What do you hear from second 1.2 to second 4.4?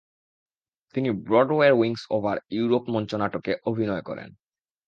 ব্রডওয়ের Wings Over Europe মঞ্চনাটকে অভিনয় করেন।